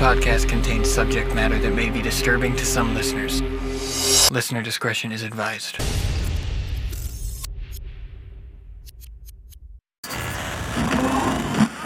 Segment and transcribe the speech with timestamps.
[0.00, 3.42] podcast contains subject matter that may be disturbing to some listeners.
[4.30, 5.76] Listener discretion is advised.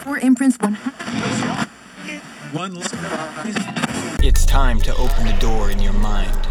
[0.04, 0.76] Four imprints, one.
[2.52, 2.76] One.
[4.22, 6.46] It's time to open the door in your mind.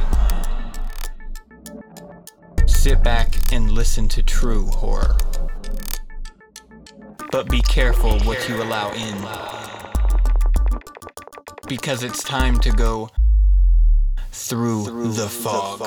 [2.65, 5.15] Sit back and listen to true horror.
[7.31, 9.72] But be careful what you allow in.
[11.75, 13.09] Because it's time to go
[14.29, 15.81] through, the, fog.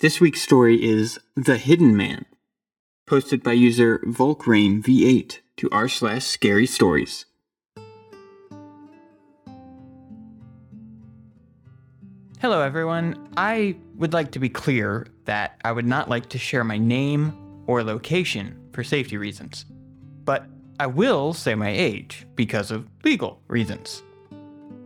[0.00, 2.24] This week's story is The Hidden Man,
[3.06, 7.26] posted by user Vulkrain V8 to r slash scary stories.
[12.40, 13.28] Hello, everyone.
[13.36, 17.36] I would like to be clear that I would not like to share my name
[17.66, 19.64] or location for safety reasons.
[20.24, 20.46] But
[20.80, 24.02] I will say my age because of legal reasons.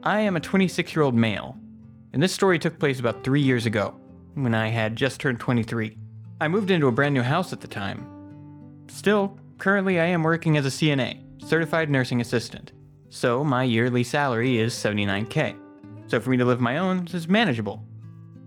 [0.03, 1.57] I am a 26 year old male,
[2.13, 3.95] and this story took place about three years ago
[4.35, 5.97] when I had just turned 23.
[6.41, 8.07] I moved into a brand new house at the time.
[8.89, 12.73] Still, currently I am working as a CNA, certified nursing assistant,
[13.09, 15.57] so my yearly salary is 79k.
[16.09, 17.83] So for me to live my own is manageable,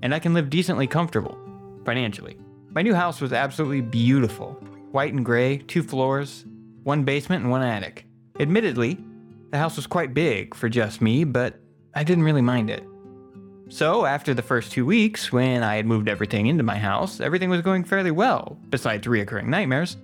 [0.01, 1.37] and I can live decently comfortable
[1.83, 2.37] financially.
[2.71, 4.51] My new house was absolutely beautiful
[4.91, 6.45] white and gray, two floors,
[6.83, 8.05] one basement, and one attic.
[8.39, 8.97] Admittedly,
[9.51, 11.59] the house was quite big for just me, but
[11.95, 12.83] I didn't really mind it.
[13.69, 17.49] So, after the first two weeks, when I had moved everything into my house, everything
[17.51, 19.97] was going fairly well, besides reoccurring nightmares.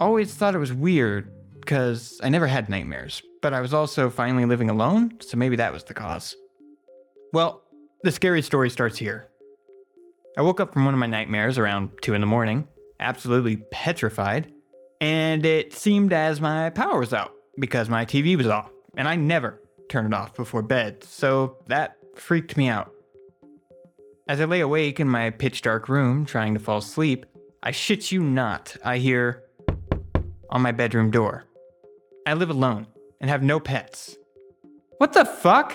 [0.00, 4.44] Always thought it was weird, because I never had nightmares, but I was also finally
[4.44, 6.36] living alone, so maybe that was the cause.
[7.32, 7.62] Well,
[8.02, 9.28] the scary story starts here.
[10.38, 12.68] I woke up from one of my nightmares around 2 in the morning,
[13.00, 14.52] absolutely petrified,
[15.00, 19.16] and it seemed as my power was out because my TV was off, and I
[19.16, 22.92] never turn it off before bed, so that freaked me out.
[24.28, 27.24] As I lay awake in my pitch dark room trying to fall asleep,
[27.62, 29.42] I shit you not, I hear
[30.50, 31.44] on my bedroom door.
[32.26, 32.88] I live alone
[33.22, 34.16] and have no pets.
[34.98, 35.74] What the fuck?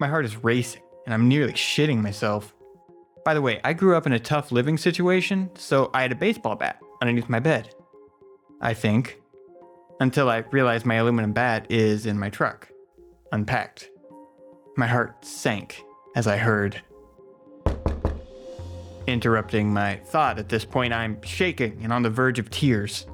[0.00, 2.52] My heart is racing and I'm nearly shitting myself.
[3.24, 6.16] By the way, I grew up in a tough living situation, so I had a
[6.16, 7.74] baseball bat underneath my bed.
[8.60, 9.20] I think.
[10.00, 12.68] Until I realized my aluminum bat is in my truck,
[13.30, 13.90] unpacked.
[14.76, 15.84] My heart sank
[16.16, 16.82] as I heard.
[19.06, 23.06] Interrupting my thought at this point, I'm shaking and on the verge of tears.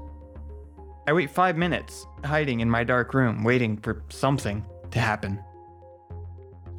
[1.06, 5.42] I wait five minutes, hiding in my dark room, waiting for something to happen.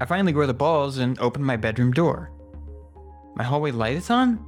[0.01, 2.31] I finally grow the balls and open my bedroom door.
[3.39, 4.45] My hallway light is on?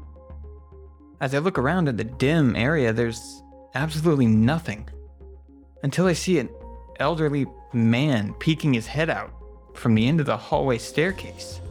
[1.22, 3.42] As I look around at the dim area, there's
[3.74, 4.90] absolutely nothing.
[5.82, 6.50] Until I see an
[7.00, 9.34] elderly man peeking his head out
[9.76, 11.62] from the end of the hallway staircase.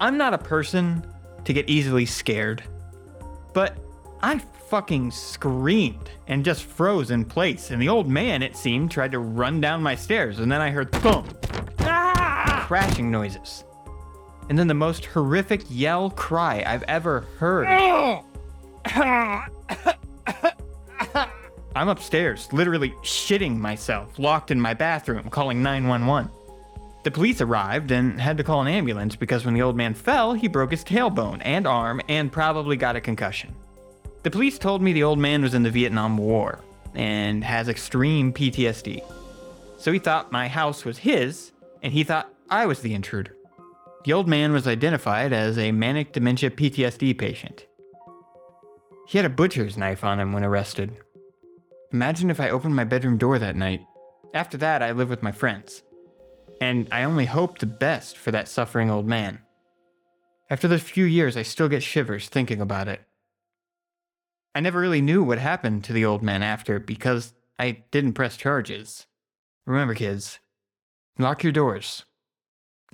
[0.00, 1.04] I'm not a person
[1.44, 2.62] to get easily scared,
[3.52, 3.76] but
[4.22, 4.38] I
[4.68, 7.72] fucking screamed and just froze in place.
[7.72, 10.70] And the old man, it seemed, tried to run down my stairs, and then I
[10.70, 11.36] heard thump,
[11.80, 12.64] ah!
[12.68, 13.64] crashing noises.
[14.48, 17.66] And then the most horrific yell cry I've ever heard.
[21.76, 26.30] I'm upstairs, literally shitting myself, locked in my bathroom, calling 911.
[27.02, 30.32] The police arrived and had to call an ambulance because when the old man fell,
[30.34, 33.54] he broke his tailbone and arm and probably got a concussion.
[34.22, 36.60] The police told me the old man was in the Vietnam War
[36.94, 39.02] and has extreme PTSD.
[39.76, 43.36] So he thought my house was his, and he thought I was the intruder.
[44.04, 47.66] The old man was identified as a manic dementia PTSD patient.
[49.08, 50.98] He had a butcher's knife on him when arrested.
[51.90, 53.80] Imagine if I opened my bedroom door that night.
[54.34, 55.82] After that, I lived with my friends.
[56.60, 59.40] And I only hoped the best for that suffering old man.
[60.50, 63.00] After those few years, I still get shivers thinking about it.
[64.54, 68.36] I never really knew what happened to the old man after because I didn't press
[68.36, 69.06] charges.
[69.66, 70.40] Remember, kids,
[71.18, 72.04] lock your doors.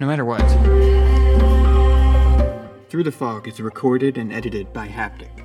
[0.01, 0.41] No matter what.
[2.89, 5.45] Through the Fog is recorded and edited by Haptic.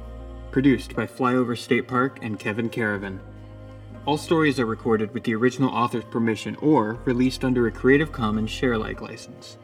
[0.51, 3.19] Produced by Flyover State Park and Kevyn Kerrivan.
[4.05, 8.49] All stories are recorded with the original author's permission or released under a Creative Commons
[8.49, 9.57] share-alike license.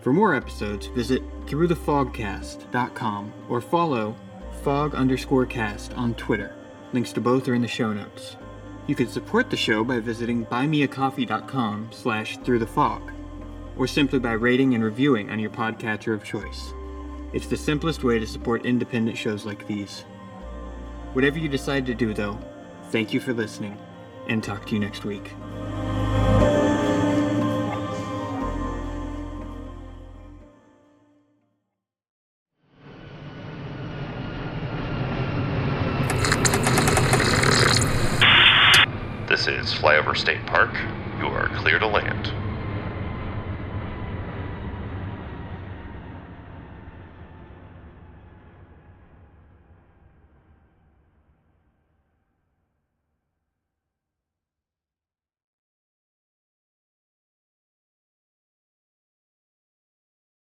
[0.00, 4.16] For more episodes, visit throughthefogcast.com or follow
[4.64, 6.56] fog underscore cast on Twitter.
[6.92, 8.36] Links to both are in the show notes.
[8.88, 13.12] You can support the show by visiting buymeacoffee.com slash throughthefog
[13.82, 16.72] or simply by rating and reviewing on your podcatcher of choice.
[17.32, 20.02] It's the simplest way to support independent shows like these.
[21.14, 22.38] Whatever you decide to do, though,
[22.90, 23.76] thank you for listening,
[24.28, 25.32] and talk to you next week.
[39.26, 40.72] This is Flyover State Park.
[41.18, 42.32] You are clear to land.